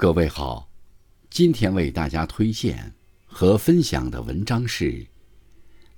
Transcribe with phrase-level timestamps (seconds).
[0.00, 0.66] 各位好，
[1.28, 2.94] 今天为大家推荐
[3.26, 4.84] 和分享的文章是《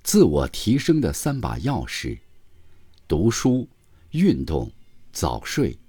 [0.03, 2.07] 自我提升的三把钥匙》，
[3.07, 3.65] 读书、
[4.11, 4.69] 运动、
[5.13, 5.79] 早睡。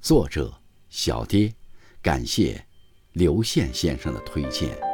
[0.00, 0.54] 作者：
[0.88, 1.52] 小爹，
[2.00, 2.64] 感谢
[3.10, 4.91] 刘宪先生的推荐。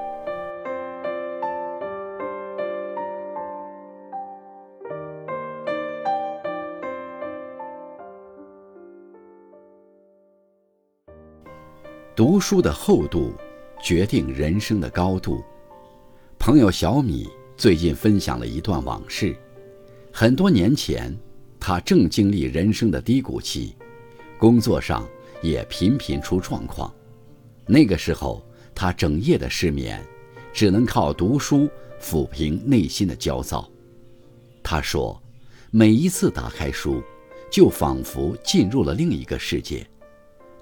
[12.18, 13.32] 读书的厚度，
[13.80, 15.40] 决定人生的高度。
[16.36, 19.36] 朋友小米最近分享了一段往事。
[20.12, 21.16] 很多年前，
[21.60, 23.76] 他正经历人生的低谷期，
[24.36, 25.08] 工作上
[25.42, 26.92] 也频频出状况。
[27.66, 28.44] 那个时候，
[28.74, 30.04] 他整夜的失眠，
[30.52, 31.68] 只能靠读书
[32.02, 33.70] 抚平内心的焦躁。
[34.60, 35.22] 他说
[35.70, 37.00] ：“每一次打开书，
[37.48, 39.88] 就仿佛进入了另一个世界。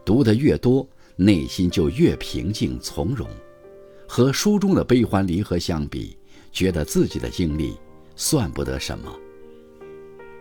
[0.05, 3.27] 读得越多。”内心就越平静从容，
[4.07, 6.17] 和书中的悲欢离合相比，
[6.53, 7.75] 觉得自己的经历
[8.15, 9.11] 算不得什么。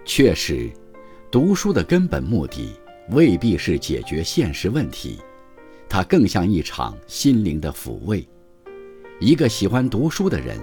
[0.03, 0.69] 确实，
[1.31, 2.69] 读书的根本目的
[3.09, 5.17] 未必是解决现实问题，
[5.87, 8.27] 它更像一场心灵的抚慰。
[9.21, 10.59] 一个喜欢读书的人，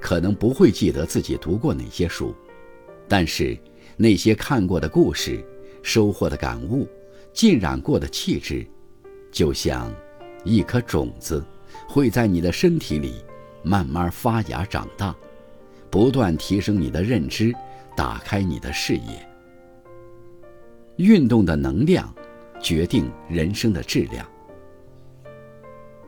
[0.00, 2.34] 可能不会记得自己读过哪些书，
[3.08, 3.56] 但是
[3.96, 5.42] 那些看过的故事、
[5.82, 6.86] 收获的感悟、
[7.32, 8.66] 浸染过的气质。
[9.30, 9.92] 就像
[10.44, 11.44] 一颗种子，
[11.88, 13.24] 会在你的身体里
[13.62, 15.14] 慢慢发芽长大，
[15.90, 17.54] 不断提升你的认知，
[17.96, 19.28] 打开你的视野。
[20.96, 22.14] 运动的能量
[22.60, 24.26] 决定人生的质量。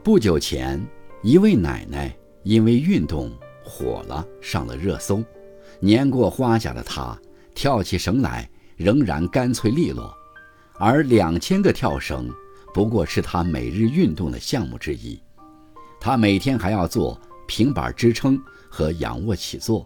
[0.03, 0.83] 不久前，
[1.23, 3.31] 一位奶奶因为运动
[3.63, 5.23] 火了，上了热搜。
[5.81, 7.19] 年过花甲的她，
[7.55, 10.15] 跳起绳来仍然干脆利落，
[10.79, 12.33] 而两千个跳绳。
[12.79, 15.21] 不过是他每日运动的项目之一，
[15.99, 19.85] 他每天还要做平板支撑和仰卧起坐。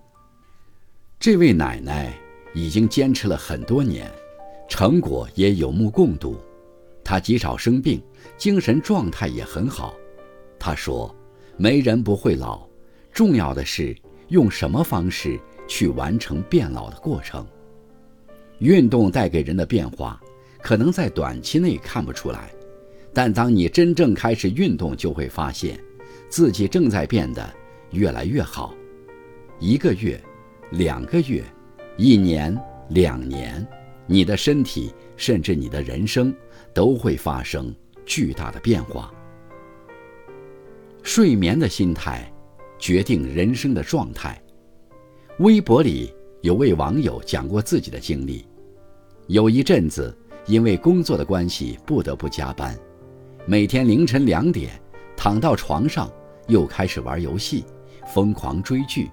[1.18, 2.12] 这位奶奶
[2.52, 4.12] 已经坚持了很多年，
[4.68, 6.36] 成果也有目共睹。
[7.02, 7.98] 她极少生病，
[8.36, 9.94] 精神状态也很好。
[10.58, 11.16] 她说
[11.56, 12.68] ：“没人不会老，
[13.10, 13.96] 重要的是
[14.28, 17.46] 用什么方式去完成变老的过程。
[18.58, 20.20] 运动带给人的变化，
[20.60, 22.50] 可能在短期内看不出来。”
[23.14, 25.78] 但当你真正开始运动，就会发现，
[26.28, 27.48] 自己正在变得
[27.90, 28.74] 越来越好。
[29.58, 30.18] 一个月、
[30.70, 31.44] 两个月、
[31.96, 32.58] 一年、
[32.88, 33.66] 两年，
[34.06, 36.34] 你的身体甚至你的人生
[36.72, 37.74] 都会发生
[38.06, 39.12] 巨大的变化。
[41.02, 42.32] 睡眠的心态
[42.78, 44.40] 决定人生的状态。
[45.38, 48.46] 微博里有位网友讲过自己的经历：
[49.26, 52.78] 有一阵子因为工作的关系，不得不加班。
[53.44, 54.80] 每天凌晨两点，
[55.16, 56.08] 躺到床上，
[56.46, 57.64] 又开始玩游戏，
[58.06, 59.10] 疯狂追剧，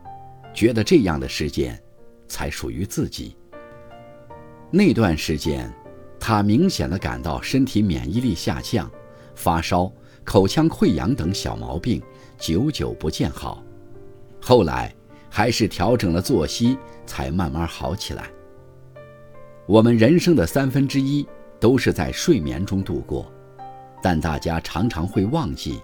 [0.54, 1.82] 觉得这样的时间，
[2.28, 3.36] 才属于自己。
[4.70, 5.74] 那段时间，
[6.20, 8.90] 他明显的感到身体免疫力下降，
[9.34, 9.92] 发烧、
[10.24, 12.00] 口腔溃疡等小毛病
[12.38, 13.64] 久久不见好。
[14.40, 14.94] 后来
[15.28, 18.30] 还是调整了作息，才慢慢好起来。
[19.66, 21.28] 我们人生的三分之一
[21.60, 23.34] 都是在睡眠中度过。
[24.02, 25.82] 但大家常常会忘记，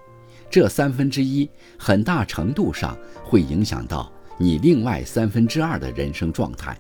[0.50, 6.78] 这三分之一很大程度上会影响到你另外三分之二的人生状态。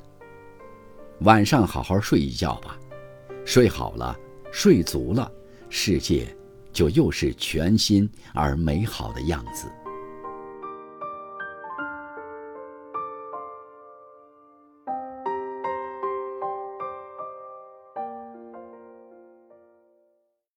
[1.22, 2.78] 晚上好好睡一觉吧，
[3.46, 4.16] 睡好了，
[4.52, 5.32] 睡足了，
[5.70, 6.28] 世界
[6.74, 9.68] 就又是全新而美好的样子。